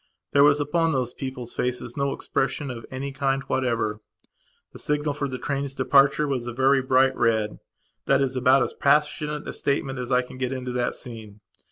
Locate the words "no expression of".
1.95-2.87